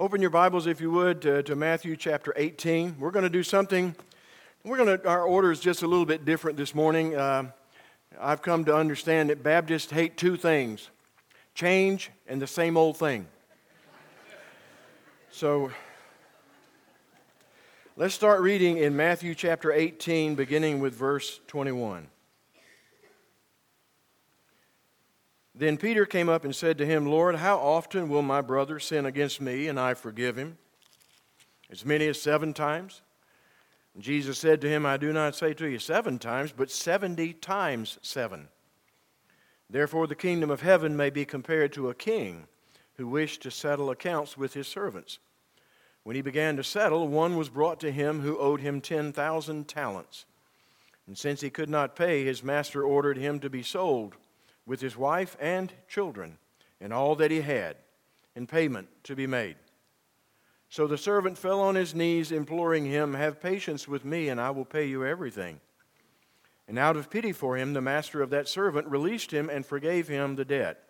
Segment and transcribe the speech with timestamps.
[0.00, 3.00] Open your Bibles, if you would, to, to Matthew chapter 18.
[3.00, 3.96] We're going to do something.
[4.62, 5.08] We're going to.
[5.08, 7.16] Our order is just a little bit different this morning.
[7.16, 7.50] Uh,
[8.20, 10.90] I've come to understand that Baptists hate two things:
[11.52, 13.26] change and the same old thing.
[15.32, 15.72] So,
[17.96, 22.06] let's start reading in Matthew chapter 18, beginning with verse 21.
[25.58, 29.04] Then Peter came up and said to him, Lord, how often will my brother sin
[29.04, 30.56] against me and I forgive him?
[31.68, 33.02] As many as seven times?
[33.92, 37.32] And Jesus said to him, I do not say to you seven times, but seventy
[37.32, 38.46] times seven.
[39.68, 42.46] Therefore, the kingdom of heaven may be compared to a king
[42.94, 45.18] who wished to settle accounts with his servants.
[46.04, 50.24] When he began to settle, one was brought to him who owed him 10,000 talents.
[51.08, 54.14] And since he could not pay, his master ordered him to be sold
[54.68, 56.38] with his wife and children
[56.80, 57.76] and all that he had,
[58.36, 59.56] in payment to be made.
[60.68, 64.50] So the servant fell on his knees, imploring him, Have patience with me, and I
[64.50, 65.58] will pay you everything.
[66.68, 70.06] And out of pity for him, the master of that servant released him and forgave
[70.06, 70.84] him the debt.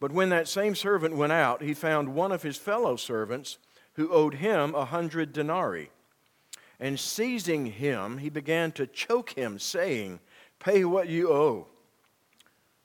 [0.00, 3.58] But when that same servant went out, he found one of his fellow servants
[3.94, 5.90] who owed him a hundred denarii.
[6.78, 10.20] And seizing him, he began to choke him, saying,
[10.58, 11.68] Pay what you owe.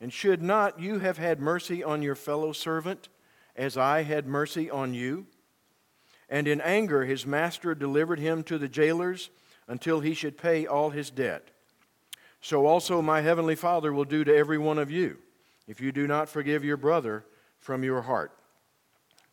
[0.00, 3.08] And should not you have had mercy on your fellow servant,
[3.56, 5.26] as I had mercy on you?
[6.28, 9.30] And in anger his master delivered him to the jailers
[9.66, 11.50] until he should pay all his debt.
[12.40, 15.18] So also my heavenly Father will do to every one of you,
[15.66, 17.24] if you do not forgive your brother
[17.58, 18.32] from your heart.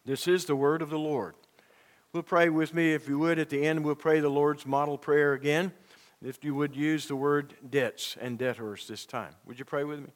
[0.06, 1.36] This is the word of the Lord.
[2.14, 3.40] We'll pray with me, if you would.
[3.40, 5.74] At the end, we'll pray the Lord's model prayer again.
[6.24, 9.34] If you would use the word debts and debtors this time.
[9.46, 10.08] Would you pray with me?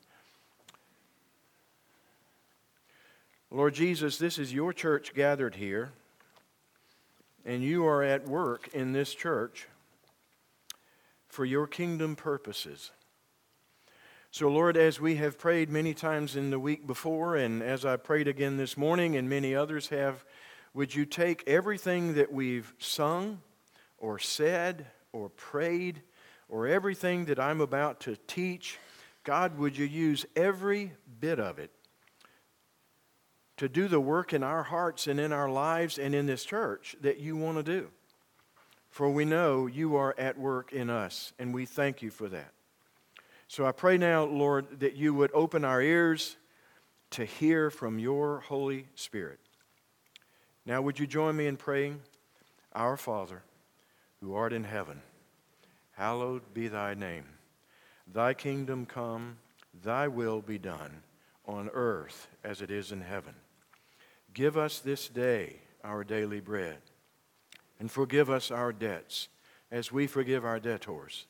[3.52, 5.92] Lord Jesus, this is your church gathered here,
[7.44, 9.68] and you are at work in this church
[11.28, 12.92] for your kingdom purposes.
[14.30, 17.98] So, Lord, as we have prayed many times in the week before, and as I
[17.98, 20.24] prayed again this morning, and many others have,
[20.76, 23.42] would you take everything that we've sung
[23.98, 26.04] or said or prayed
[26.50, 28.78] or everything that I'm about to teach?
[29.24, 31.72] God, would you use every bit of it
[33.59, 36.96] to do the work in our hearts and in our lives and in this church
[37.02, 37.90] that you want to do.
[38.90, 42.53] For we know you are at work in us, and we thank you for that.
[43.50, 46.38] So I pray now, Lord, that you would open our ears
[47.12, 49.40] to hear from your Holy Spirit.
[50.66, 52.00] Now, would you join me in praying?
[52.74, 53.42] Our Father,
[54.22, 55.02] who art in heaven,
[55.98, 57.25] hallowed be thy name.
[58.08, 59.38] Thy kingdom come,
[59.84, 61.03] thy will be done,
[61.46, 63.36] on earth as it is in heaven.
[64.39, 66.77] Give us this day our daily bread,
[67.77, 69.27] and forgive us our debts
[69.69, 71.25] as we forgive our debtors.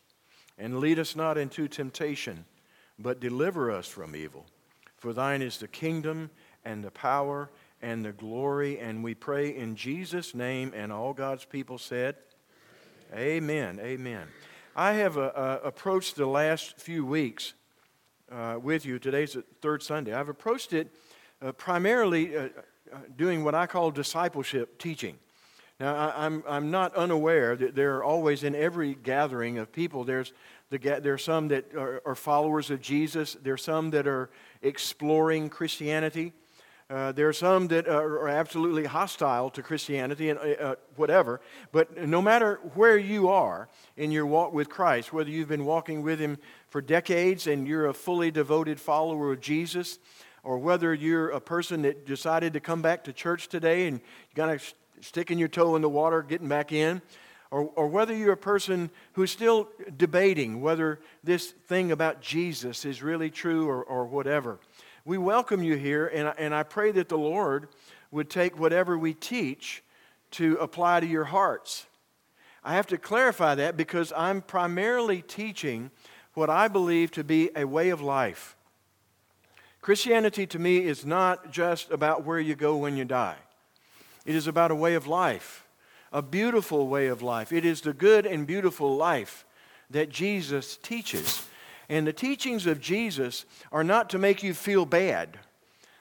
[0.60, 2.46] And lead us not into temptation,
[3.00, 4.46] but deliver us from evil.
[4.98, 6.30] For thine is the kingdom
[6.64, 7.50] and the power
[7.82, 8.78] and the glory.
[8.78, 12.16] And we pray in Jesus' name, and all God's people said,
[13.16, 13.80] Amen.
[13.82, 14.28] Amen.
[14.76, 17.56] I have uh, uh, approached the last few weeks
[18.32, 19.00] uh, with you.
[19.00, 20.14] Today's the third Sunday.
[20.14, 20.92] I've approached it
[21.42, 22.50] uh, primarily uh,
[23.18, 25.18] doing what I call discipleship teaching.
[25.80, 29.72] Now, I, am I'm, I'm not unaware that there are always in every gathering of
[29.72, 30.34] people, there's
[30.70, 34.30] the, there are some that are, are followers of Jesus, there are some that are
[34.62, 36.34] exploring Christianity.
[36.90, 41.40] Uh, there are some that are, absolutely hostile to Christianity and uh, uh, whatever.
[41.72, 46.02] But no matter where you are in your walk with Christ, whether you've been walking
[46.02, 46.40] with Him
[46.70, 50.00] for decades and you're a fully devoted follower of Jesus,
[50.44, 54.46] or whether you're a person that decided to come back to church today and you're
[54.46, 57.02] kind of sticking your toe in the water, getting back in,
[57.52, 63.02] or, or whether you're a person who's still debating whether this thing about Jesus is
[63.02, 64.60] really true or, or whatever.
[65.06, 67.70] We welcome you here, and, and I pray that the Lord
[68.12, 69.84] would take whatever we teach
[70.32, 71.88] to apply to your hearts.
[72.64, 75.92] I have to clarify that because I'm primarily teaching
[76.34, 78.56] what I believe to be a way of life.
[79.82, 83.38] Christianity to me is not just about where you go when you die.
[84.26, 85.66] It is about a way of life,
[86.12, 87.52] a beautiful way of life.
[87.52, 89.46] It is the good and beautiful life
[89.90, 91.48] that Jesus teaches.
[91.88, 95.40] And the teachings of Jesus are not to make you feel bad.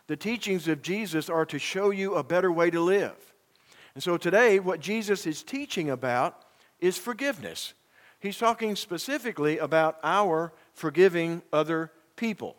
[0.07, 3.15] The teachings of Jesus are to show you a better way to live.
[3.95, 6.45] And so today, what Jesus is teaching about
[6.81, 7.75] is forgiveness.
[8.21, 12.57] He's talking specifically about our forgiving other people.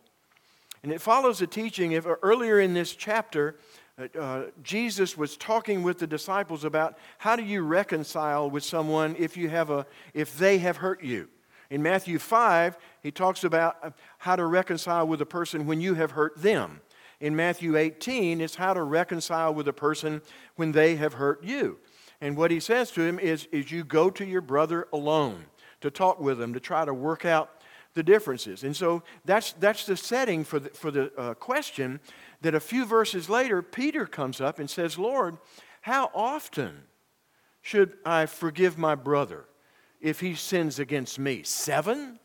[0.84, 3.58] And it follows a teaching if earlier in this chapter,
[4.00, 9.16] uh, uh, Jesus was talking with the disciples about how do you reconcile with someone
[9.20, 11.28] if you have a if they have hurt you.
[11.70, 15.94] In Matthew 5, he talks about uh, how to reconcile with a person when you
[15.96, 16.81] have hurt them.
[17.20, 20.22] In Matthew 18, it's how to reconcile with a person
[20.56, 21.78] when they have hurt you.
[22.22, 25.46] And what he says to him is, is you go to your brother alone
[25.81, 27.59] to talk with him, to try to work out
[27.94, 28.64] the differences.
[28.64, 32.00] And so that's, that's the setting for the, for the uh, question
[32.42, 35.38] that a few verses later, Peter comes up and says, Lord,
[35.82, 36.84] how often
[37.62, 39.46] should I forgive my brother
[40.00, 41.44] if he sins against me?
[41.44, 42.20] Seven?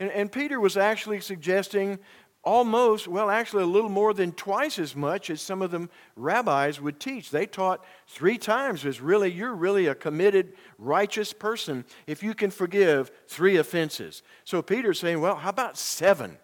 [0.00, 1.98] And, and Peter was actually suggesting
[2.44, 6.80] almost, well, actually a little more than twice as much as some of the rabbis
[6.80, 7.30] would teach.
[7.30, 12.50] They taught three times is really, you're really a committed, righteous person if you can
[12.50, 14.22] forgive three offenses.
[14.44, 16.36] So Peter's saying, well, how about seven?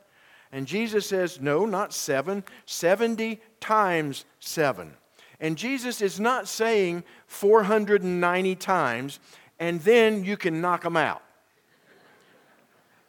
[0.53, 4.95] And Jesus says, no, not seven, 70 times seven.
[5.39, 9.21] And Jesus is not saying 490 times,
[9.59, 11.23] and then you can knock them out.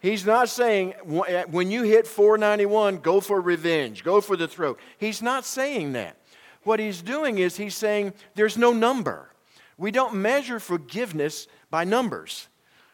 [0.01, 0.95] He's not saying
[1.27, 4.79] eh, when you hit 491, go for revenge, go for the throat.
[4.97, 6.17] He's not saying that.
[6.63, 9.29] What he's doing is he's saying there's no number.
[9.77, 12.47] We don't measure forgiveness by numbers.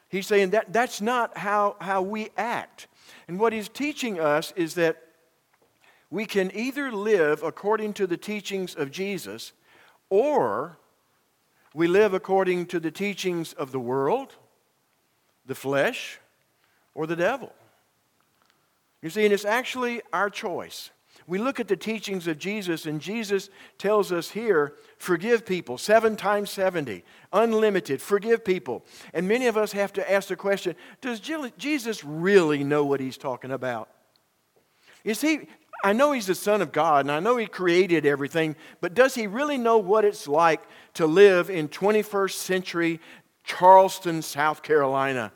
[0.10, 2.88] He's saying that that's not how, how we act.
[3.28, 5.02] And what he's teaching us is that
[6.10, 9.54] we can either live according to the teachings of Jesus
[10.10, 10.78] or
[11.74, 14.36] we live according to the teachings of the world,
[15.46, 16.20] the flesh,
[16.98, 17.54] or the devil.
[19.02, 20.90] You see, and it's actually our choice.
[21.28, 26.16] We look at the teachings of Jesus, and Jesus tells us here forgive people, seven
[26.16, 28.84] times 70, unlimited, forgive people.
[29.14, 31.22] And many of us have to ask the question does
[31.58, 33.90] Jesus really know what he's talking about?
[35.04, 35.42] Is he,
[35.84, 39.14] I know he's the Son of God, and I know he created everything, but does
[39.14, 40.62] he really know what it's like
[40.96, 43.00] to live in 21st century
[43.44, 45.32] Charleston, South Carolina?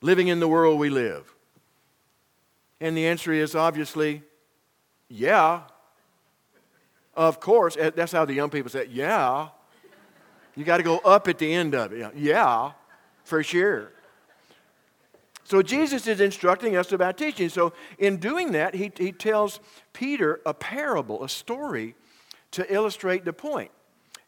[0.00, 1.34] Living in the world we live?
[2.80, 4.22] And the answer is obviously,
[5.08, 5.62] yeah.
[7.14, 7.76] Of course.
[7.76, 9.48] Eh, that's how the young people say, yeah.
[10.54, 12.14] You got to go up at the end of it.
[12.16, 12.72] Yeah,
[13.24, 13.92] for sure.
[15.44, 17.48] So Jesus is instructing us about teaching.
[17.48, 19.60] So in doing that, he, he tells
[19.92, 21.94] Peter a parable, a story
[22.50, 23.70] to illustrate the point.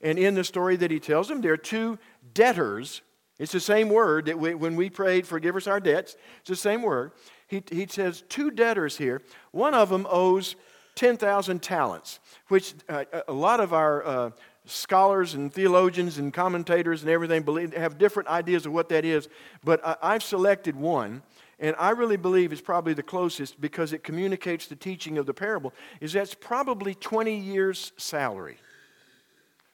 [0.00, 1.98] And in the story that he tells him, there are two
[2.32, 3.02] debtors
[3.40, 6.56] it's the same word that we, when we prayed, forgive us our debts, it's the
[6.56, 7.12] same word.
[7.48, 9.22] He, he says two debtors here.
[9.50, 10.56] One of them owes
[10.96, 14.30] 10,000 talents, which uh, a lot of our uh,
[14.66, 19.26] scholars and theologians and commentators and everything believe, have different ideas of what that is.
[19.64, 21.22] But I, I've selected one,
[21.58, 25.32] and I really believe it's probably the closest because it communicates the teaching of the
[25.32, 25.72] parable,
[26.02, 28.58] is that's probably 20 years' salary.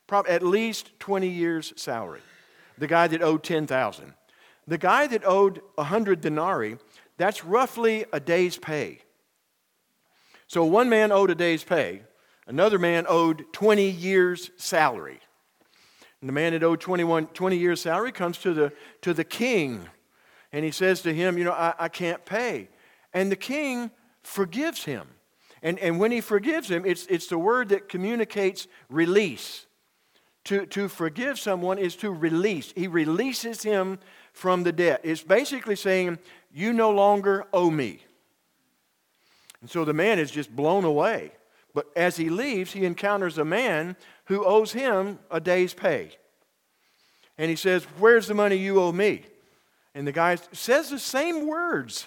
[0.06, 2.20] Pro- at least 20 years' salary
[2.78, 4.14] the guy that owed 10,000.
[4.66, 6.76] The guy that owed 100 denarii,
[7.16, 9.00] that's roughly a day's pay.
[10.49, 12.02] So one man owed a day's pay,
[12.47, 15.21] another man owed 20 years' salary.
[16.21, 19.88] And the man that owed 21, 20 years' salary comes to the, to the king,
[20.52, 22.68] and he says to him, You know, I, I can't pay.
[23.12, 23.90] And the king
[24.23, 25.09] forgives him.
[25.62, 29.65] And, and when he forgives him, it's, it's the word that communicates release.
[30.47, 32.73] To, to forgive someone is to release.
[32.76, 33.99] He releases him
[34.33, 35.00] from the debt.
[35.03, 36.19] It's basically saying,
[36.53, 38.00] You no longer owe me.
[39.61, 41.33] And so the man is just blown away.
[41.75, 46.12] But as he leaves, he encounters a man who owes him a day's pay.
[47.37, 49.25] And he says, Where's the money you owe me?
[49.97, 52.07] And the guy says the same words.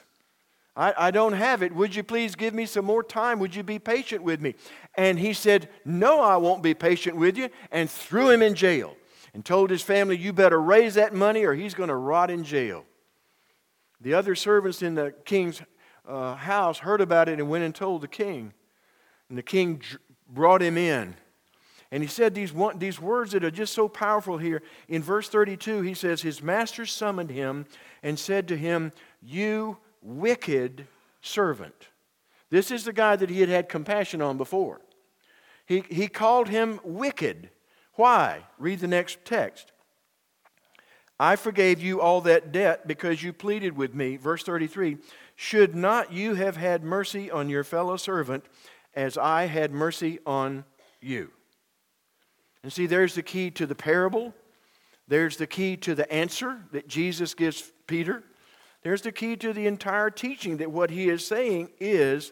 [0.76, 1.74] I, I don't have it.
[1.74, 3.40] Would you please give me some more time?
[3.40, 4.56] Would you be patient with me?
[4.96, 8.96] And he said, No, I won't be patient with you, and threw him in jail
[9.34, 12.44] and told his family, You better raise that money or he's going to rot in
[12.44, 12.86] jail.
[14.02, 15.62] The other servants in the king's
[16.08, 18.54] uh, house heard about it and went and told the king.
[19.28, 19.82] And the king
[20.28, 21.16] brought him in.
[21.92, 24.62] And he said these, one, these words that are just so powerful here.
[24.88, 27.66] In verse 32, he says, His master summoned him
[28.04, 30.88] and said to him, You wicked
[31.22, 31.90] servant.
[32.50, 34.82] This is the guy that he had had compassion on before.
[35.66, 37.50] He, he called him wicked.
[37.94, 38.46] Why?
[38.58, 39.72] Read the next text.
[41.20, 44.16] I forgave you all that debt because you pleaded with me.
[44.16, 44.98] Verse 33
[45.36, 48.46] Should not you have had mercy on your fellow servant
[48.96, 50.64] as I had mercy on
[51.02, 51.32] you?
[52.64, 54.34] And see, there's the key to the parable.
[55.08, 58.24] There's the key to the answer that Jesus gives Peter.
[58.82, 62.32] There's the key to the entire teaching that what he is saying is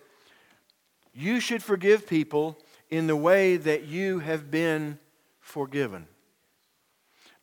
[1.13, 2.57] you should forgive people
[2.89, 4.99] in the way that you have been
[5.39, 6.07] forgiven.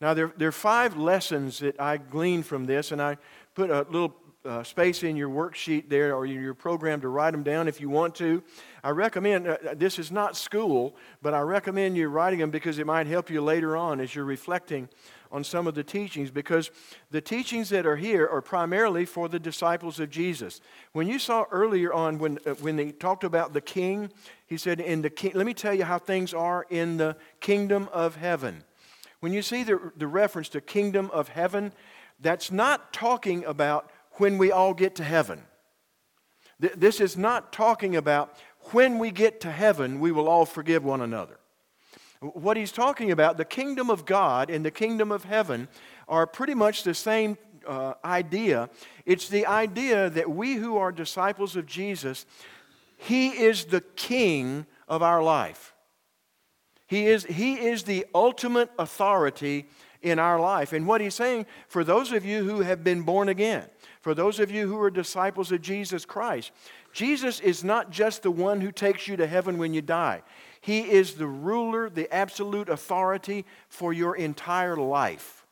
[0.00, 3.16] Now, there, there are five lessons that I gleaned from this, and I
[3.54, 7.30] put a little uh, space in your worksheet there or in your program to write
[7.30, 8.42] them down if you want to.
[8.82, 12.87] I recommend, uh, this is not school, but I recommend you writing them because it
[12.87, 14.88] might help you later on as you're reflecting
[15.34, 16.70] on some of the teachings because
[17.10, 20.60] the teachings that are here are primarily for the disciples of Jesus.
[20.92, 24.12] When you saw earlier on when, uh, when they talked about the king,
[24.46, 27.88] he said, in the king, let me tell you how things are in the kingdom
[27.92, 28.62] of heaven.
[29.18, 31.72] When you see the, the reference to kingdom of heaven,
[32.20, 35.42] that's not talking about when we all get to heaven.
[36.60, 38.36] Th- this is not talking about
[38.70, 41.38] when we get to heaven, we will all forgive one another.
[42.21, 45.68] What he's talking about, the kingdom of God and the kingdom of heaven,
[46.09, 48.71] are pretty much the same uh, idea.
[49.06, 52.26] It's the idea that we who are disciples of Jesus,
[52.97, 55.75] he is the king of our life.
[56.87, 59.66] He is, he is the ultimate authority
[60.02, 60.73] in our life.
[60.73, 63.68] And what he's saying, for those of you who have been born again,
[64.02, 66.52] for those of you who are disciples of Jesus Christ,
[66.94, 70.22] Jesus is not just the one who takes you to heaven when you die.
[70.60, 75.44] He is the ruler, the absolute authority for your entire life,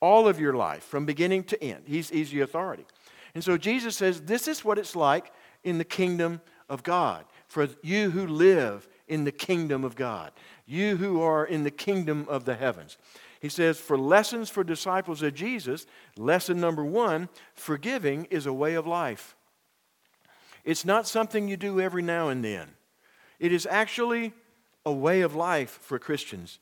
[0.00, 1.84] all of your life, from beginning to end.
[1.86, 2.84] He's, he's the authority.
[3.32, 7.24] And so Jesus says, This is what it's like in the kingdom of God.
[7.46, 10.32] For you who live in the kingdom of God,
[10.66, 12.98] you who are in the kingdom of the heavens.
[13.40, 15.86] He says, for lessons for disciples of Jesus,
[16.16, 19.36] lesson number one forgiving is a way of life.
[20.64, 22.68] It's not something you do every now and then.
[23.38, 24.32] It is actually
[24.84, 26.58] a way of life for Christians.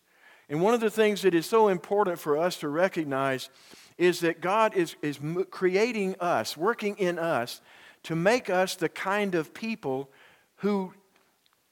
[0.49, 3.51] And one of the things that is so important for us to recognize
[3.99, 5.19] is that God is, is
[5.51, 7.61] creating us, working in us,
[8.05, 10.11] to make us the kind of people
[10.57, 10.93] who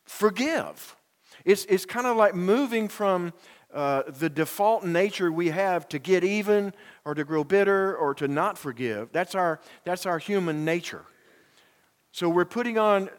[0.05, 0.95] forgive.
[1.45, 3.33] It's, it's kind of like moving from
[3.73, 6.73] uh, the default nature we have to get even
[7.05, 9.11] or to grow bitter or to not forgive.
[9.13, 11.05] That's our, that's our human nature.
[12.13, 13.11] So we're putting on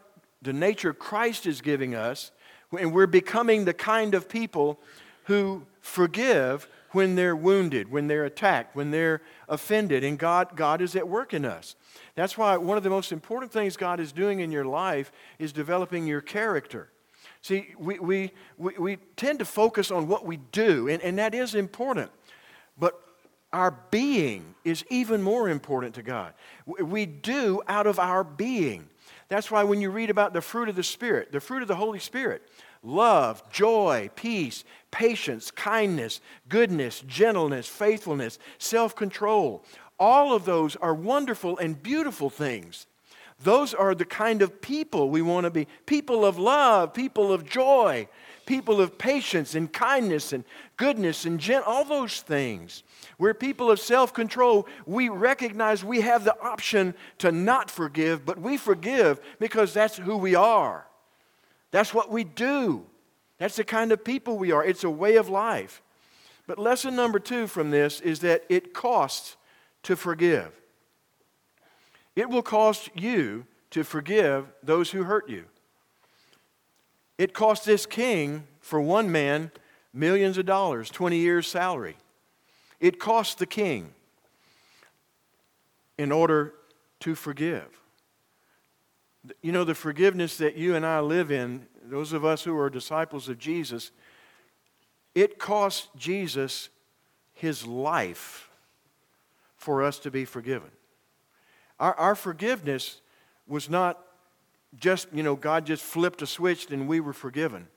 [0.42, 2.30] the nature Christ is giving us
[2.78, 4.80] and we're becoming the kind of people
[5.24, 10.02] who forgive when they're wounded, when they're attacked, when they're offended.
[10.02, 11.76] And God, God is at work in us.
[12.14, 15.52] That's why one of the most important things God is doing in your life is
[15.52, 16.90] developing your character.
[17.42, 21.34] See, we, we, we, we tend to focus on what we do, and, and that
[21.34, 22.10] is important.
[22.78, 23.00] But
[23.52, 26.34] our being is even more important to God.
[26.66, 28.88] We do out of our being.
[29.28, 31.76] That's why when you read about the fruit of the Spirit, the fruit of the
[31.76, 32.42] Holy Spirit,
[32.82, 39.64] love, joy, peace, patience, kindness, goodness, gentleness, faithfulness, self control,
[39.98, 42.86] all of those are wonderful and beautiful things.
[43.42, 47.46] Those are the kind of people we want to be people of love, people of
[47.46, 48.06] joy,
[48.50, 50.42] people of patience and kindness and
[50.76, 52.82] goodness and gent- all those things.
[53.16, 54.66] We're people of self control.
[54.86, 60.16] We recognize we have the option to not forgive, but we forgive because that's who
[60.16, 60.84] we are.
[61.70, 62.84] That's what we do.
[63.38, 64.64] That's the kind of people we are.
[64.64, 65.80] It's a way of life.
[66.48, 69.36] But lesson number two from this is that it costs
[69.84, 70.50] to forgive.
[72.16, 75.44] It will cost you to forgive those who hurt you.
[77.20, 79.50] It cost this king, for one man,
[79.92, 81.98] millions of dollars, 20 years' salary.
[82.80, 83.92] It cost the king
[85.98, 86.54] in order
[87.00, 87.66] to forgive.
[89.42, 92.70] You know, the forgiveness that you and I live in, those of us who are
[92.70, 93.90] disciples of Jesus,
[95.14, 96.70] it cost Jesus
[97.34, 98.48] his life
[99.58, 100.70] for us to be forgiven.
[101.78, 103.02] Our, our forgiveness
[103.46, 104.02] was not
[104.78, 107.68] just, you know, God just flipped a switch and we were forgiven.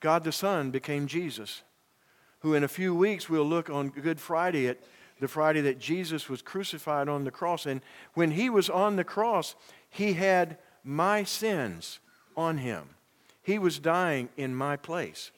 [0.00, 1.62] God the Son became Jesus
[2.44, 4.78] who in a few weeks we'll look on Good Friday at
[5.18, 7.64] the Friday that Jesus was crucified on the cross.
[7.64, 7.80] And
[8.12, 9.54] when he was on the cross,
[9.88, 12.00] he had my sins
[12.36, 12.90] on him.
[13.42, 15.30] He was dying in my place.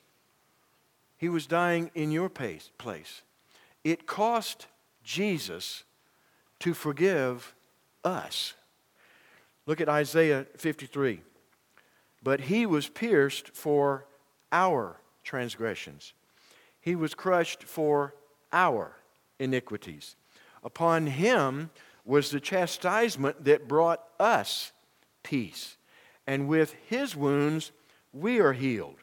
[1.16, 3.22] He was dying in your place.
[3.84, 4.66] It cost
[5.04, 5.84] Jesus
[6.58, 7.54] to forgive
[8.04, 8.54] us.
[9.66, 11.20] Look at Isaiah 53.
[12.22, 14.06] But he was pierced for
[14.52, 16.14] our transgressions.
[16.80, 18.14] he was crushed for
[18.52, 18.96] our
[19.40, 20.14] iniquities.
[20.62, 21.70] Upon him
[22.04, 24.70] was the chastisement that brought us
[25.24, 25.76] peace.
[26.28, 27.72] And with his wounds
[28.12, 28.96] we are healed.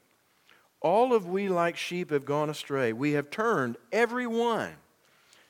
[0.79, 2.93] All of we, like sheep, have gone astray.
[2.93, 4.73] We have turned every one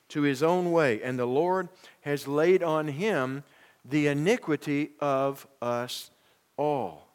[0.10, 1.70] to his own way, and the Lord
[2.02, 3.44] has laid on him
[3.86, 6.12] the iniquity of us
[6.58, 7.08] all.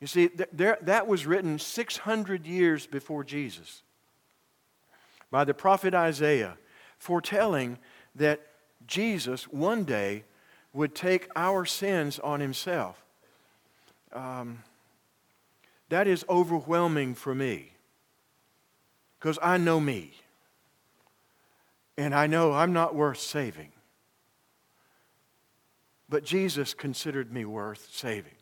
[0.00, 3.82] You see, there, that was written 600 years before Jesus
[5.30, 6.56] by the prophet Isaiah,
[6.98, 7.78] foretelling
[8.14, 8.40] that
[8.86, 10.24] Jesus one day
[10.72, 13.04] would take our sins on himself.
[14.12, 14.64] Um,
[15.88, 17.72] that is overwhelming for me
[19.18, 20.14] because I know me.
[21.98, 23.72] And I know I'm not worth saving.
[26.10, 28.34] But Jesus considered me worth saving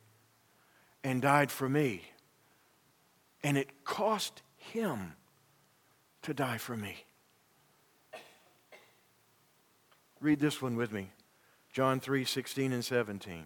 [1.05, 2.03] and died for me.
[3.45, 5.13] And it cost him
[6.23, 6.97] to die for me.
[10.21, 11.11] Read this one with me
[11.73, 13.45] John 3 16 and 17.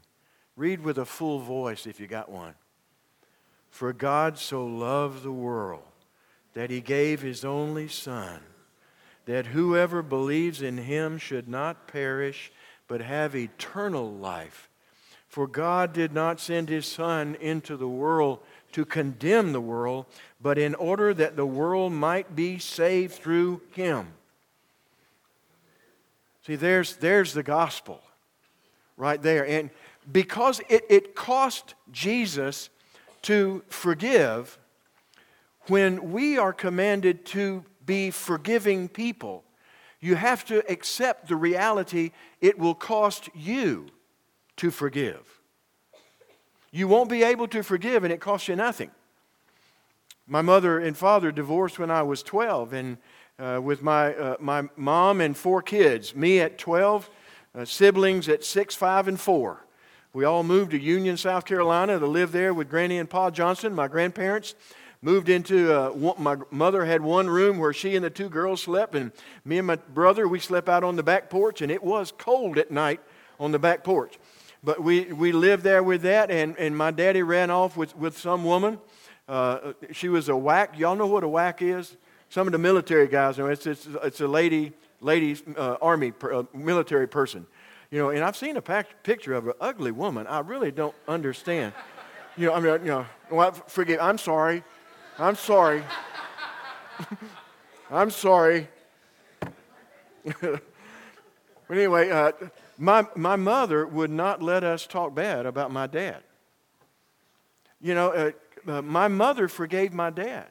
[0.56, 2.54] Read with a full voice if you got one.
[3.70, 5.82] For God so loved the world
[6.54, 8.40] that he gave his only Son,
[9.24, 12.52] that whoever believes in him should not perish,
[12.92, 14.68] but have eternal life.
[15.26, 18.40] For God did not send his Son into the world
[18.72, 20.04] to condemn the world,
[20.42, 24.08] but in order that the world might be saved through him.
[26.46, 27.98] See, there's, there's the gospel
[28.98, 29.46] right there.
[29.46, 29.70] And
[30.12, 32.68] because it, it cost Jesus
[33.22, 34.58] to forgive,
[35.68, 39.44] when we are commanded to be forgiving people,
[40.02, 43.86] you have to accept the reality it will cost you
[44.56, 45.40] to forgive.
[46.72, 48.90] You won't be able to forgive, and it costs you nothing.
[50.26, 52.96] My mother and father divorced when I was 12, and
[53.38, 57.08] uh, with my, uh, my mom and four kids, me at 12,
[57.54, 59.64] uh, siblings at 6, 5, and 4.
[60.12, 63.72] We all moved to Union, South Carolina to live there with Granny and Pa Johnson,
[63.72, 64.54] my grandparents.
[65.04, 68.62] Moved into, uh, one, my mother had one room where she and the two girls
[68.62, 69.10] slept, and
[69.44, 72.56] me and my brother, we slept out on the back porch, and it was cold
[72.56, 73.00] at night
[73.40, 74.18] on the back porch.
[74.62, 78.16] But we, we lived there with that, and, and my daddy ran off with, with
[78.16, 78.78] some woman.
[79.28, 80.78] Uh, she was a WAC.
[80.78, 81.96] Y'all know what a WAC is?
[82.28, 86.44] Some of the military guys know it's, it's, it's a lady, lady uh, army, uh,
[86.54, 87.44] military person.
[87.90, 90.28] You know, and I've seen a picture of an ugly woman.
[90.28, 91.74] I really don't understand.
[92.36, 94.62] You know, I mean, you know, well, forgive, I'm sorry.
[95.18, 95.82] I'm sorry.
[97.90, 98.68] I'm sorry.
[100.40, 100.62] but
[101.70, 102.32] anyway, uh,
[102.78, 106.22] my, my mother would not let us talk bad about my dad.
[107.80, 108.30] You know, uh,
[108.66, 110.46] uh, my mother forgave my dad.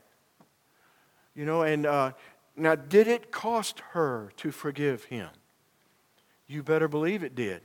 [1.33, 2.11] You know, and uh,
[2.55, 5.29] now, did it cost her to forgive him?
[6.47, 7.61] You better believe it did.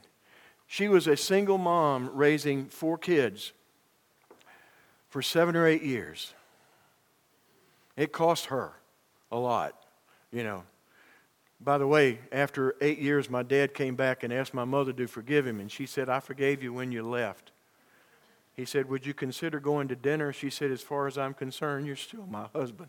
[0.67, 3.53] She was a single mom raising four kids
[5.09, 6.35] for seven or eight years.
[7.97, 8.73] It cost her
[9.31, 9.75] a lot,
[10.31, 10.65] you know.
[11.61, 15.07] By the way, after eight years, my dad came back and asked my mother to
[15.07, 17.53] forgive him, and she said, I forgave you when you left.
[18.53, 20.33] He said, Would you consider going to dinner?
[20.33, 22.89] She said, As far as I'm concerned, you're still my husband.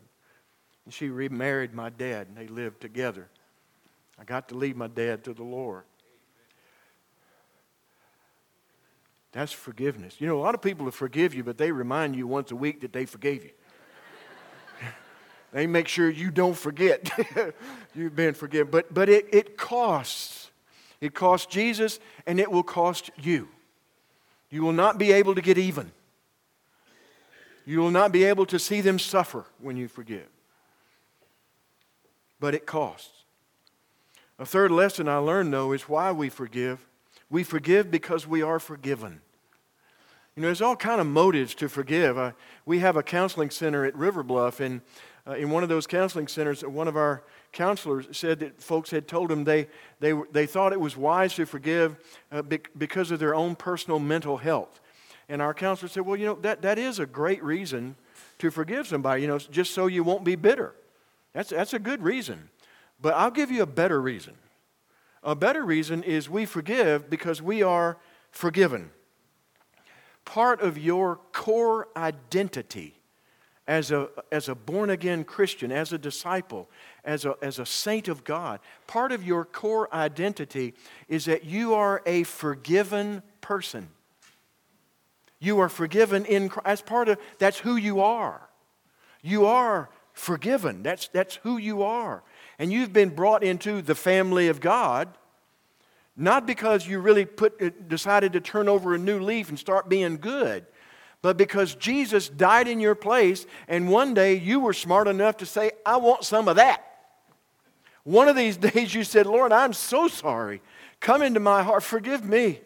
[0.84, 3.28] And she remarried my dad, and they lived together.
[4.18, 5.84] I got to lead my dad to the Lord.
[9.32, 10.16] That's forgiveness.
[10.20, 12.56] You know, a lot of people will forgive you, but they remind you once a
[12.56, 13.50] week that they forgave you.
[15.52, 17.10] They make sure you don't forget
[17.94, 18.70] you've been forgiven.
[18.70, 20.50] But, but it, it costs.
[21.00, 23.48] It costs Jesus, and it will cost you.
[24.50, 25.92] You will not be able to get even.
[27.66, 30.26] You will not be able to see them suffer when you forgive.
[32.40, 33.24] But it costs.
[34.38, 36.86] A third lesson I learned, though, is why we forgive.
[37.28, 39.20] We forgive because we are forgiven.
[40.34, 42.16] You know, there's all kind of motives to forgive.
[42.16, 42.30] Uh,
[42.64, 44.80] we have a counseling center at River Bluff, and
[45.28, 49.06] uh, in one of those counseling centers, one of our counselors said that folks had
[49.06, 49.68] told him they,
[50.00, 51.96] they, they thought it was wise to forgive
[52.32, 52.42] uh,
[52.76, 54.80] because of their own personal mental health.
[55.28, 57.96] And our counselor said, Well, you know, that, that is a great reason
[58.38, 60.74] to forgive somebody, you know, just so you won't be bitter.
[61.34, 62.48] That's, that's a good reason.
[63.00, 64.34] But I'll give you a better reason.
[65.22, 67.98] A better reason is we forgive because we are
[68.30, 68.90] forgiven.
[70.24, 72.97] Part of your core identity
[73.68, 76.70] as a, as a born again Christian, as a disciple,
[77.04, 80.74] as a, as a saint of God, part of your core identity
[81.06, 83.90] is that you are a forgiven person.
[85.38, 86.66] You are forgiven in Christ.
[86.66, 88.40] As part of that's who you are.
[89.22, 90.82] You are forgiven.
[90.82, 92.22] That's, that's who you are.
[92.58, 95.08] And you've been brought into the family of God,
[96.16, 100.16] not because you really put, decided to turn over a new leaf and start being
[100.16, 100.64] good,
[101.20, 105.46] but because Jesus died in your place, and one day you were smart enough to
[105.46, 106.84] say, I want some of that.
[108.04, 110.62] One of these days you said, Lord, I'm so sorry.
[111.00, 112.60] Come into my heart, forgive me.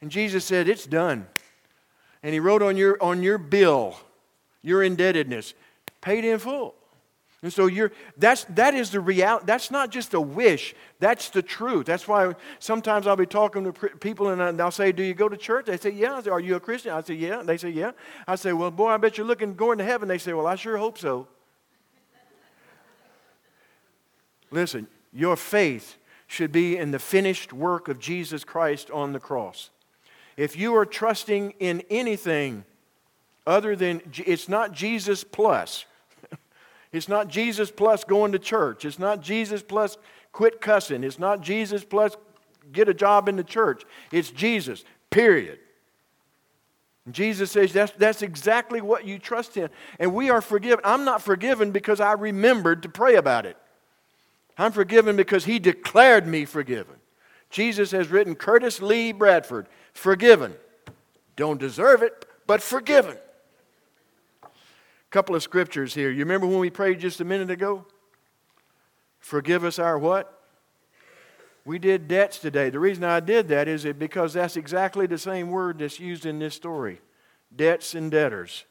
[0.00, 1.26] And Jesus said, It's done.
[2.22, 3.96] And he wrote on your, on your bill,
[4.62, 5.54] your indebtedness,
[6.00, 6.74] paid in full.
[7.44, 9.44] And so you're, that's, that is the reality.
[9.44, 10.74] That's not just a wish.
[10.98, 11.84] That's the truth.
[11.84, 15.36] That's why sometimes I'll be talking to people and they'll say, do you go to
[15.36, 15.66] church?
[15.66, 16.14] They say, yeah.
[16.14, 16.92] I say, are you a Christian?
[16.92, 17.42] I say, yeah.
[17.42, 17.90] They say, yeah.
[18.26, 20.08] I say, well, boy, I bet you're looking going to heaven.
[20.08, 21.28] They say, well, I sure hope so.
[24.50, 29.68] Listen, your faith should be in the finished work of Jesus Christ on the cross.
[30.38, 32.64] If you are trusting in anything
[33.46, 35.84] other than, it's not Jesus plus
[36.94, 38.84] it's not Jesus plus going to church.
[38.84, 39.98] It's not Jesus plus
[40.30, 41.02] quit cussing.
[41.02, 42.16] It's not Jesus plus
[42.70, 43.82] get a job in the church.
[44.12, 45.58] It's Jesus, period.
[47.10, 49.70] Jesus says that's, that's exactly what you trust in.
[49.98, 50.84] And we are forgiven.
[50.84, 53.56] I'm not forgiven because I remembered to pray about it.
[54.56, 56.94] I'm forgiven because he declared me forgiven.
[57.50, 60.54] Jesus has written Curtis Lee Bradford, forgiven.
[61.34, 63.16] Don't deserve it, but forgiven
[65.14, 66.10] couple of scriptures here.
[66.10, 67.86] You remember when we prayed just a minute ago?
[69.20, 70.42] Forgive us our what?
[71.64, 72.68] We did debts today.
[72.68, 76.26] The reason I did that is it because that's exactly the same word that's used
[76.26, 77.00] in this story
[77.54, 78.64] debts and debtors.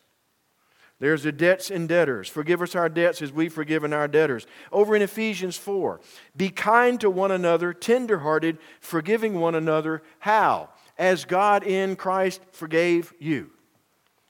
[0.99, 2.27] There's the debts and debtors.
[2.27, 4.45] Forgive us our debts as we've forgiven our debtors.
[4.69, 6.01] Over in Ephesians 4,
[6.36, 10.03] be kind to one another, tenderhearted, forgiving one another.
[10.19, 10.71] How?
[10.97, 13.51] As God in Christ forgave you.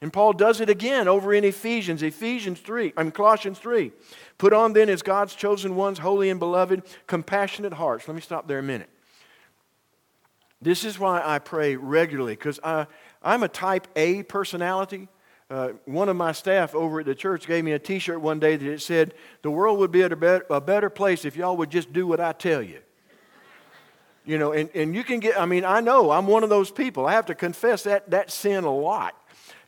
[0.04, 3.94] And Paul does it again over in Ephesians, Ephesians 3, I mean Colossians 3.
[4.38, 8.06] Put on then as God's chosen ones, holy and beloved, compassionate hearts.
[8.06, 8.90] Let me stop there a minute.
[10.62, 15.08] This is why I pray regularly, because I'm a type A personality.
[15.50, 18.42] Uh, one of my staff over at the church gave me a t shirt one
[18.42, 21.56] day that it said, The world would be a better, a better place if y'all
[21.56, 22.82] would just do what I tell you.
[24.26, 26.72] You know, and, and you can get, I mean, I know I'm one of those
[26.72, 27.06] people.
[27.06, 29.16] I have to confess that, that sin a lot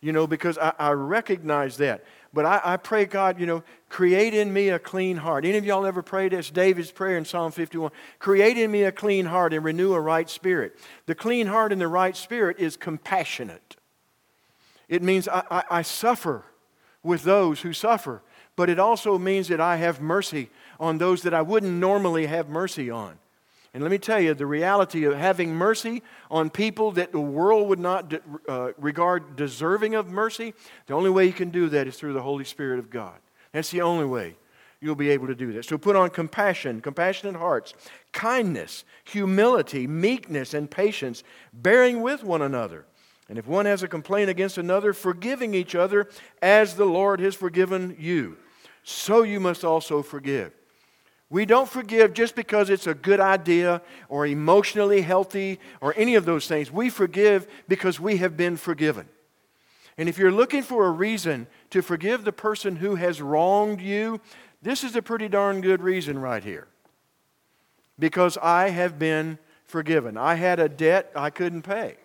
[0.06, 2.06] you know, because I, I recognize that.
[2.32, 5.46] But I, I, pray, God, you know, create in me a clean heart.
[5.46, 6.52] Any of y'all ever prayed this?
[6.52, 7.90] David's prayer in Psalm 51.
[8.20, 10.78] Create in me a clean heart and renew a right spirit.
[11.08, 13.78] The clean heart and the right spirit is compassionate.
[14.88, 16.44] It means I, I, I suffer
[17.02, 18.22] with those who suffer,
[18.56, 22.48] but it also means that I have mercy on those that I wouldn't normally have
[22.48, 23.18] mercy on.
[23.76, 27.68] And let me tell you, the reality of having mercy on people that the world
[27.68, 28.14] would not
[28.48, 30.54] uh, regard deserving of mercy,
[30.88, 33.16] the only way you can do that is through the Holy Spirit of God.
[33.52, 34.38] That's the only way
[34.80, 35.66] you'll be able to do that.
[35.66, 37.74] So put on compassion, compassionate hearts,
[38.14, 42.86] kindness, humility, meekness, and patience, bearing with one another.
[43.28, 46.08] And if one has a complaint against another, forgiving each other
[46.42, 48.38] as the Lord has forgiven you.
[48.84, 50.54] So you must also forgive.
[51.36, 56.24] We don't forgive just because it's a good idea or emotionally healthy or any of
[56.24, 56.72] those things.
[56.72, 59.10] We forgive because we have been forgiven.
[59.98, 64.22] And if you're looking for a reason to forgive the person who has wronged you,
[64.62, 66.70] this is a pretty darn good reason right here.
[68.00, 70.16] Because I have been forgiven.
[70.16, 71.98] I had a debt I couldn't pay.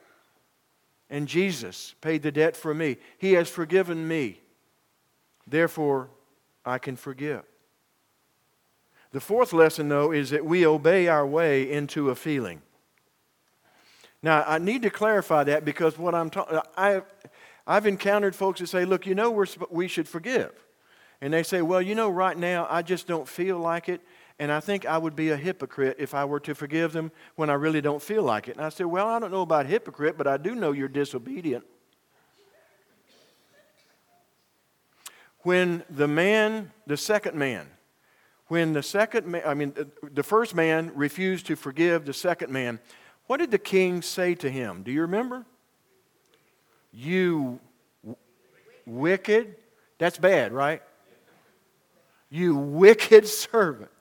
[1.08, 2.96] And Jesus paid the debt for me.
[3.16, 4.40] He has forgiven me.
[5.46, 6.10] Therefore,
[6.66, 7.44] I can forgive.
[9.12, 12.62] The fourth lesson, though, is that we obey our way into a feeling.
[14.22, 16.60] Now, I need to clarify that because what I'm talking,
[17.66, 20.52] I've encountered folks that say, look, you know, we're, we should forgive.
[21.20, 24.00] And they say, well, you know, right now, I just don't feel like it.
[24.38, 27.50] And I think I would be a hypocrite if I were to forgive them when
[27.50, 28.56] I really don't feel like it.
[28.56, 31.64] And I said, well, I don't know about hypocrite, but I do know you're disobedient.
[35.42, 37.66] When the man, the second man,
[38.50, 42.80] when the second man, I mean, the first man refused to forgive the second man,
[43.28, 44.82] what did the king say to him?
[44.82, 45.46] Do you remember?
[46.92, 47.60] You
[48.02, 48.16] w-
[48.86, 49.54] wicked.
[49.98, 50.82] That's bad, right?
[52.28, 53.92] You wicked servant.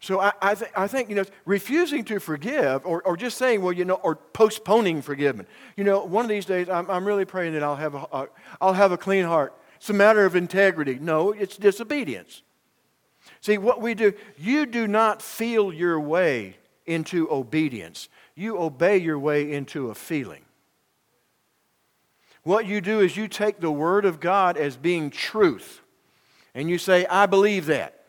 [0.00, 3.62] So I, I, th- I, think, you know, refusing to forgive or, or just saying,
[3.62, 5.46] well, you know, or postponing forgiveness.
[5.76, 8.28] You know, one of these days I'm, I'm really praying that I'll have, a, a,
[8.60, 9.56] I'll have a clean heart.
[9.76, 10.98] It's a matter of integrity.
[11.00, 12.42] No, it's disobedience.
[13.40, 19.18] See, what we do, you do not feel your way into obedience, you obey your
[19.18, 20.44] way into a feeling.
[22.42, 25.80] What you do is you take the Word of God as being truth,
[26.54, 28.04] And you say, I believe that.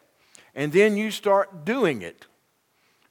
[0.53, 2.27] And then you start doing it.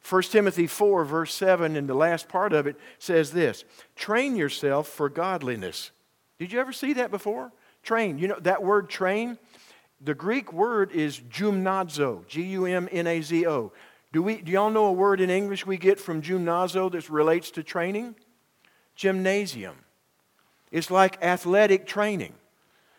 [0.09, 3.65] 1 Timothy 4, verse 7, and the last part of it says this
[3.97, 5.91] Train yourself for godliness.
[6.39, 7.53] Did you ever see that before?
[7.83, 8.19] Train.
[8.19, 9.37] You know, that word train,
[10.01, 13.73] the Greek word is gymnazo, G U M N A Z O.
[14.13, 17.51] Do, we, do y'all know a word in English we get from gymnazo that relates
[17.53, 18.15] to training?
[18.95, 19.77] Gymnasium.
[20.71, 22.35] It's like athletic training.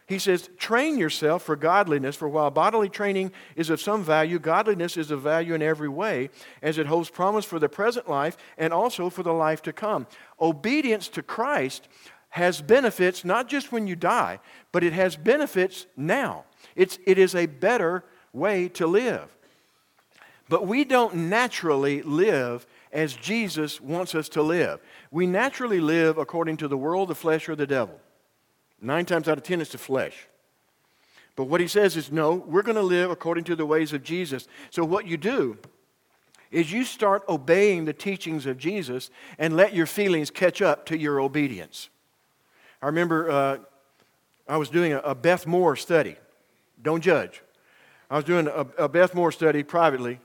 [0.07, 4.95] He says, train yourself for godliness, for while bodily training is of some value, godliness
[4.95, 6.29] is of value in every way,
[6.61, 10.07] as it holds promise for the present life and also for the life to come.
[10.39, 11.89] Obedience to Christ
[12.29, 14.39] has benefits not just when you die,
[14.71, 16.45] but it has benefits now.
[16.77, 19.35] It's, it is a better way to live.
[20.47, 24.79] But we don't naturally live as Jesus wants us to live.
[25.11, 27.99] We naturally live according to the world, the flesh, or the devil.
[28.79, 30.27] Nine times out of ten, it's the flesh.
[31.35, 34.03] But what he says is, no, we're going to live according to the ways of
[34.03, 34.47] Jesus.
[34.69, 35.57] So what you do
[36.51, 40.97] is you start obeying the teachings of Jesus and let your feelings catch up to
[40.97, 41.89] your obedience.
[42.81, 43.57] I remember uh,
[44.47, 46.15] I was doing a, a, Beth Moore study.
[46.81, 47.41] Don't judge.
[48.09, 50.19] I was doing a, a Beth Moore study privately,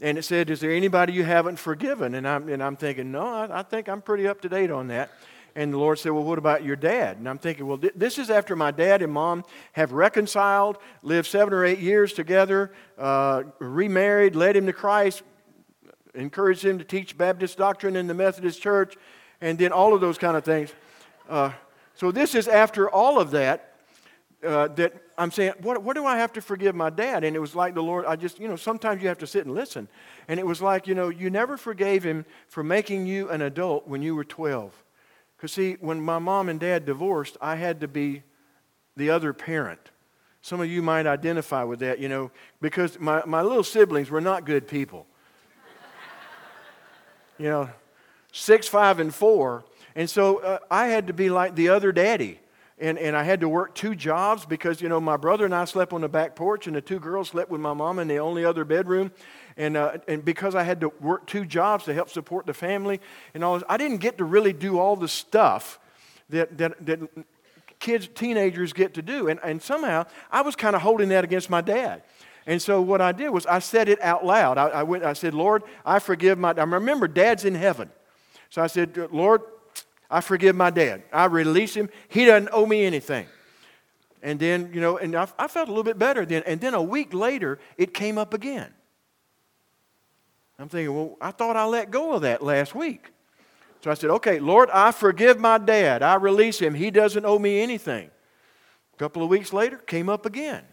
[0.00, 2.14] and it said, Is there anybody you haven't forgiven?
[2.14, 4.88] And I'm, and I'm thinking, No, I, I think I'm pretty up to date on
[4.88, 5.10] that.
[5.54, 7.16] And the Lord said, Well, what about your dad?
[7.16, 11.52] And I'm thinking, Well, this is after my dad and mom have reconciled, lived seven
[11.52, 15.22] or eight years together, uh, remarried, led him to Christ,
[16.14, 18.96] encouraged him to teach Baptist doctrine in the Methodist church,
[19.40, 20.72] and then all of those kind of things.
[21.28, 21.52] Uh,
[21.94, 23.65] so this is after all of that.
[24.46, 27.24] Uh, that I'm saying, what, what do I have to forgive my dad?
[27.24, 29.44] And it was like the Lord, I just, you know, sometimes you have to sit
[29.44, 29.88] and listen.
[30.28, 33.88] And it was like, you know, you never forgave him for making you an adult
[33.88, 34.72] when you were 12.
[35.36, 38.22] Because, see, when my mom and dad divorced, I had to be
[38.96, 39.90] the other parent.
[40.42, 42.30] Some of you might identify with that, you know,
[42.60, 45.06] because my, my little siblings were not good people.
[47.38, 47.68] you know,
[48.32, 49.64] six, five, and four.
[49.96, 52.38] And so uh, I had to be like the other daddy.
[52.78, 55.64] And, and I had to work two jobs because, you know, my brother and I
[55.64, 58.18] slept on the back porch, and the two girls slept with my mom in the
[58.18, 59.12] only other bedroom.
[59.56, 63.00] And, uh, and because I had to work two jobs to help support the family
[63.32, 65.78] and all this, I didn't get to really do all the stuff
[66.28, 67.00] that, that, that
[67.78, 69.28] kids, teenagers get to do.
[69.28, 72.02] And, and somehow I was kind of holding that against my dad.
[72.46, 74.58] And so what I did was I said it out loud.
[74.58, 77.90] I, I, went, I said, Lord, I forgive my, I remember dad's in heaven.
[78.50, 79.40] So I said, Lord,
[80.10, 81.02] I forgive my dad.
[81.12, 81.88] I release him.
[82.08, 83.26] He doesn't owe me anything.
[84.22, 86.42] And then, you know, and I, I felt a little bit better then.
[86.46, 88.72] And then a week later, it came up again.
[90.58, 93.12] I'm thinking, well, I thought I let go of that last week.
[93.82, 96.02] So I said, okay, Lord, I forgive my dad.
[96.02, 96.74] I release him.
[96.74, 98.10] He doesn't owe me anything.
[98.94, 100.64] A couple of weeks later, came up again.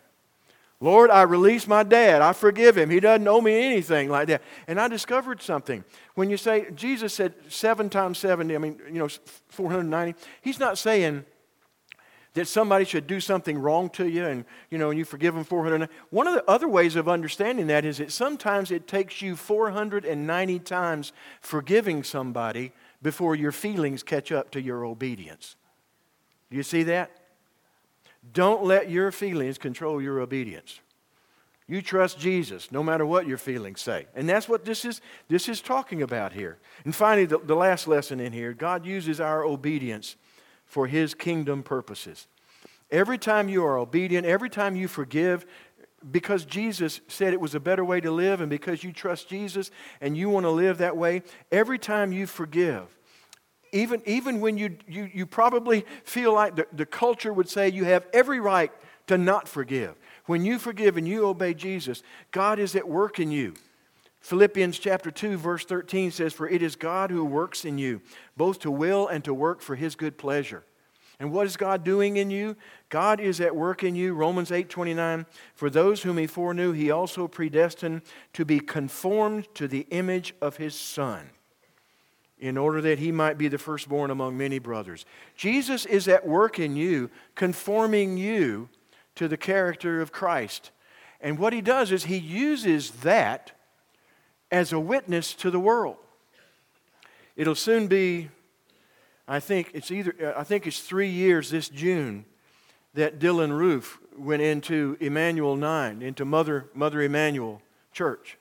[0.83, 2.21] Lord, I release my dad.
[2.21, 2.89] I forgive him.
[2.89, 4.41] He doesn't owe me anything like that.
[4.67, 5.81] And I discovered something.
[6.15, 9.07] When you say, Jesus said seven times 70, I mean, you know,
[9.47, 11.23] 490, he's not saying,
[12.33, 15.43] that somebody should do something wrong to you and you know and you forgive them
[15.43, 19.35] 400 one of the other ways of understanding that is that sometimes it takes you
[19.35, 22.71] 490 times forgiving somebody
[23.03, 25.55] before your feelings catch up to your obedience
[26.49, 27.11] do you see that
[28.31, 30.79] don't let your feelings control your obedience.
[31.67, 34.05] You trust jesus no matter what your feelings say.
[34.15, 36.57] And that's what this is this is talking about here.
[36.85, 40.15] And finally the, the last lesson in here god uses our obedience
[40.65, 42.27] for his kingdom purposes.
[42.91, 45.45] Every time you are obedient, every time you forgive,
[46.11, 49.71] because Jesus said it was a better way to live, and because you trust Jesus
[50.01, 52.97] and you want to live that way, every time you forgive,
[53.73, 57.85] even, even when you, you, you probably feel like the, the culture would say you
[57.85, 58.71] have every right
[59.07, 63.31] to not forgive, when you forgive and you obey Jesus, God is at work in
[63.31, 63.55] you.
[64.21, 67.99] Philippians chapter 2 verse 13 says for it is God who works in you
[68.37, 70.63] both to will and to work for his good pleasure.
[71.19, 72.55] And what is God doing in you?
[72.87, 74.13] God is at work in you.
[74.13, 79.85] Romans 8:29 For those whom he foreknew he also predestined to be conformed to the
[79.89, 81.29] image of his son
[82.39, 85.05] in order that he might be the firstborn among many brothers.
[85.35, 88.69] Jesus is at work in you conforming you
[89.15, 90.71] to the character of Christ.
[91.21, 93.51] And what he does is he uses that
[94.51, 95.97] as a witness to the world.
[97.35, 98.29] It'll soon be,
[99.27, 102.25] I think it's either, uh, I think it's three years this June
[102.93, 108.37] that Dylann Roof went into Emanuel 9, into Mother, Mother Emanuel Church,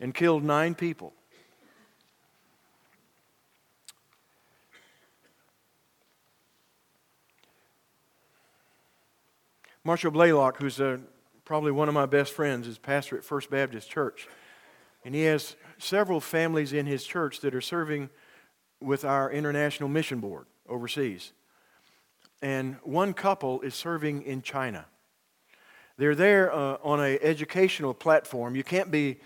[0.00, 1.12] and killed nine people.
[9.86, 10.98] Marshall Blalock, who's a
[11.44, 14.26] probably one of my best friends, is pastor at First Baptist Church.
[15.04, 18.10] And he has several families in his church that are serving
[18.80, 21.32] with our International Mission Board overseas.
[22.42, 24.86] And one couple is serving in China.
[25.98, 28.56] They're there uh, on an educational platform.
[28.56, 29.20] You can't be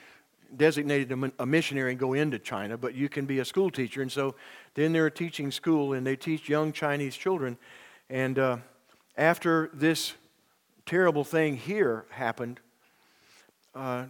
[0.54, 4.02] designated a missionary and go into China, but you can be a school teacher.
[4.02, 4.34] And so
[4.74, 7.56] then they're teaching school and they teach young Chinese children.
[8.10, 8.56] And uh,
[9.16, 10.12] after this
[10.90, 12.58] terrible thing here happened,
[13.76, 14.06] uh,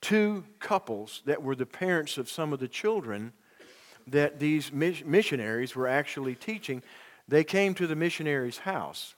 [0.00, 3.32] two couples that were the parents of some of the children
[4.06, 6.80] that these missionaries were actually teaching,
[7.26, 9.16] they came to the missionary's house.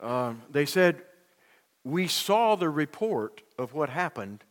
[0.00, 1.00] Uh, they said,
[1.84, 4.42] We saw the report of what happened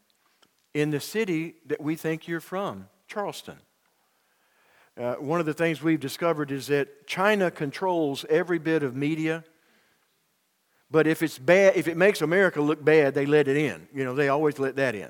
[0.73, 3.57] in the city that we think you're from, Charleston.
[4.97, 9.43] Uh, one of the things we've discovered is that China controls every bit of media.
[10.93, 13.87] But if it's bad, if it makes America look bad, they let it in.
[13.95, 15.09] You know, they always let that in.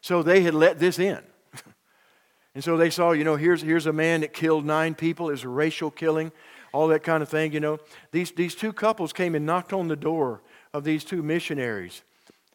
[0.00, 1.18] So they had let this in.
[2.54, 5.30] and so they saw, you know, here's, here's a man that killed nine people.
[5.30, 6.30] It a racial killing,
[6.72, 7.80] all that kind of thing, you know.
[8.12, 10.40] These, these two couples came and knocked on the door
[10.72, 12.02] of these two missionaries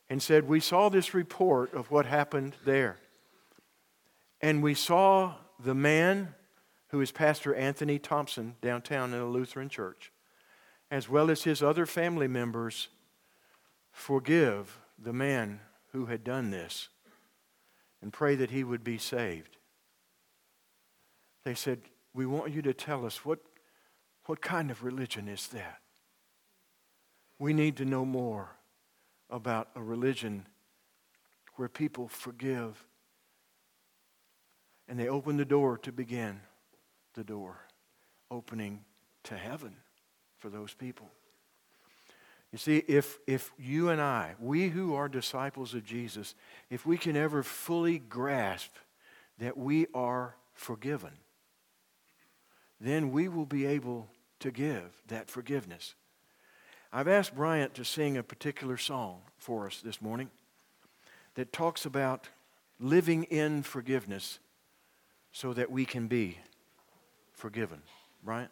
[0.09, 2.95] and said, We saw this report of what happened there.
[4.39, 6.33] And we saw the man
[6.91, 10.13] who is Pastor Anthony Thompson downtown in a Lutheran church,
[10.91, 12.87] as well as his other family members,
[13.91, 15.59] forgive the man
[15.91, 16.89] who had done this
[18.01, 19.57] and pray that he would be saved.
[21.43, 21.81] They said,
[22.13, 23.39] We want you to tell us what,
[24.25, 25.79] what kind of religion is that?
[27.37, 28.55] We need to know more
[29.29, 30.47] about a religion
[31.55, 32.85] where people forgive.
[34.87, 36.41] And they open the door to begin
[37.13, 37.57] the door
[38.31, 38.83] opening
[39.23, 39.75] to heaven
[40.39, 41.09] for those people.
[42.51, 46.33] You see, if, if you and I, we who are disciples of Jesus,
[46.69, 48.71] if we can ever fully grasp
[49.37, 51.11] that we are forgiven,
[52.81, 54.07] then we will be able
[54.39, 55.93] to give that forgiveness.
[56.91, 60.31] I've asked Bryant to sing a particular song for us this morning
[61.35, 62.29] that talks about
[62.79, 64.39] living in forgiveness
[65.31, 66.39] so that we can be
[67.33, 67.81] forgiven,
[68.23, 68.49] right?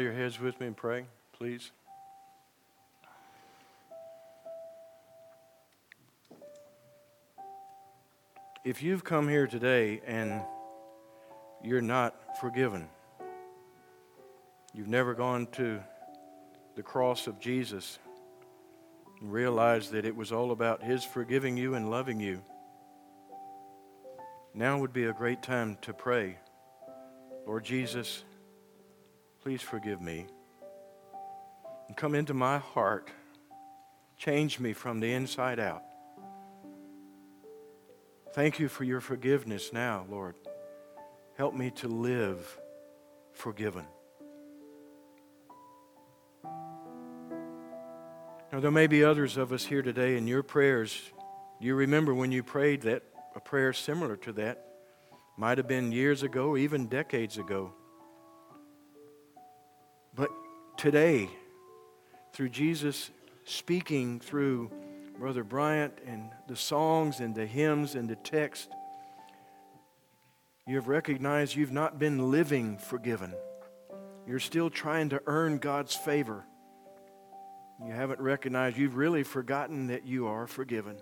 [0.00, 1.70] Your heads with me and pray, please?
[8.64, 10.42] If you've come here today and
[11.62, 12.88] you're not forgiven,
[14.74, 15.80] you've never gone to
[16.76, 17.98] the cross of Jesus
[19.20, 22.42] and realized that it was all about His forgiving you and loving you,
[24.54, 26.36] now would be a great time to pray.
[27.46, 28.24] Lord Jesus,
[29.42, 30.26] please forgive me.
[31.88, 33.10] And come into my heart.
[34.16, 35.82] Change me from the inside out.
[38.32, 40.36] Thank you for your forgiveness now, Lord.
[41.36, 42.58] Help me to live
[43.32, 43.86] forgiven.
[48.52, 51.00] Now, there may be others of us here today in your prayers.
[51.60, 54.66] You remember when you prayed that a prayer similar to that.
[55.36, 57.72] Might have been years ago, even decades ago.
[60.80, 61.28] Today,
[62.32, 63.10] through Jesus
[63.44, 64.70] speaking through
[65.18, 68.70] Brother Bryant and the songs and the hymns and the text,
[70.66, 73.34] you have recognized you've not been living forgiven.
[74.26, 76.46] You're still trying to earn God's favor.
[77.86, 80.96] You haven't recognized you've really forgotten that you are forgiven.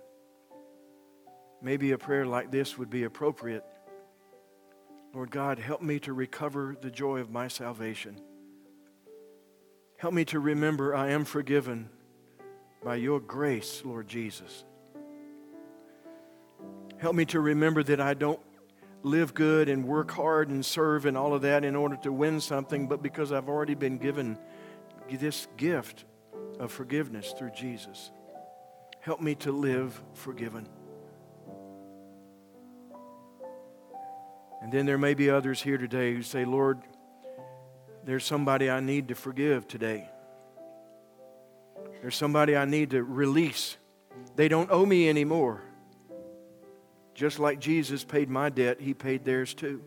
[1.61, 3.63] Maybe a prayer like this would be appropriate.
[5.13, 8.19] Lord God, help me to recover the joy of my salvation.
[9.99, 11.89] Help me to remember I am forgiven
[12.81, 14.63] by your grace, Lord Jesus.
[16.99, 18.39] Help me to remember that I don't
[19.03, 22.39] live good and work hard and serve and all of that in order to win
[22.39, 24.37] something, but because I've already been given
[25.11, 26.05] this gift
[26.59, 28.11] of forgiveness through Jesus.
[29.01, 30.65] Help me to live forgiven.
[34.61, 36.79] And then there may be others here today who say, Lord,
[38.09, 40.09] there's somebody I need to forgive today.
[42.01, 43.77] There's somebody I need to release.
[44.35, 45.61] They don't owe me anymore.
[47.13, 49.83] Just like Jesus paid my debt, He paid theirs too.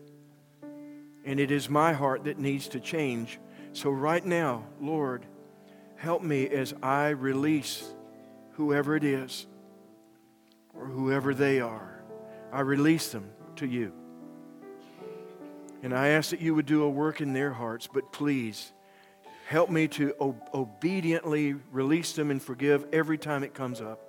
[1.25, 3.39] And it is my heart that needs to change.
[3.73, 5.25] So, right now, Lord,
[5.95, 7.91] help me as I release
[8.51, 9.47] whoever it is
[10.73, 12.03] or whoever they are.
[12.51, 13.93] I release them to you.
[15.83, 18.71] And I ask that you would do a work in their hearts, but please
[19.47, 20.13] help me to
[20.53, 23.99] obediently release them and forgive every time it comes up.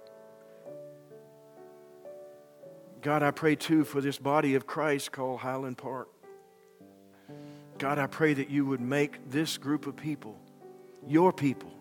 [3.03, 6.09] God, I pray too for this body of Christ called Highland Park.
[7.77, 10.39] God, I pray that you would make this group of people,
[11.07, 11.73] your people,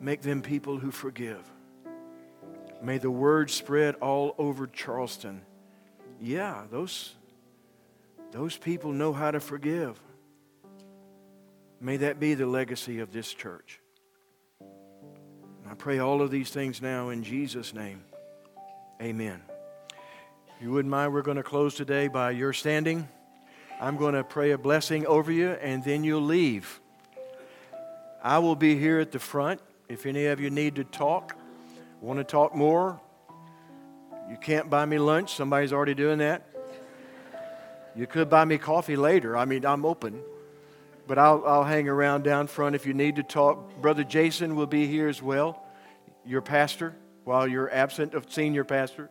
[0.00, 1.48] make them people who forgive.
[2.82, 5.42] May the word spread all over Charleston.
[6.18, 7.14] Yeah, those
[8.30, 10.00] those people know how to forgive.
[11.80, 13.80] May that be the legacy of this church.
[15.70, 18.02] I pray all of these things now in Jesus' name.
[19.00, 19.42] Amen.
[20.56, 23.08] If you wouldn't mind, we're going to close today by your standing.
[23.80, 26.80] I'm going to pray a blessing over you, and then you'll leave.
[28.22, 29.60] I will be here at the front.
[29.88, 31.36] If any of you need to talk,
[32.00, 33.00] want to talk more,
[34.28, 35.34] you can't buy me lunch.
[35.34, 36.44] Somebody's already doing that.
[37.98, 39.36] You could buy me coffee later.
[39.36, 40.22] I mean, I'm open.
[41.08, 43.82] But I'll, I'll hang around down front if you need to talk.
[43.82, 45.64] Brother Jason will be here as well,
[46.24, 46.94] your pastor,
[47.24, 49.10] while you're absent of senior pastor.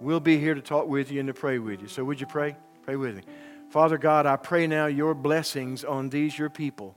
[0.00, 1.88] We'll be here to talk with you and to pray with you.
[1.88, 2.56] So would you pray?
[2.84, 3.22] Pray with me.
[3.68, 6.96] Father God, I pray now your blessings on these, your people.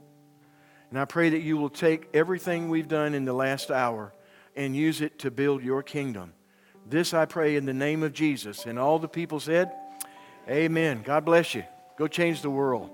[0.88, 4.14] And I pray that you will take everything we've done in the last hour
[4.56, 6.32] and use it to build your kingdom.
[6.86, 8.64] This I pray in the name of Jesus.
[8.64, 9.70] And all the people said,
[10.48, 11.02] Amen.
[11.04, 11.64] God bless you.
[11.96, 12.90] Go change the world.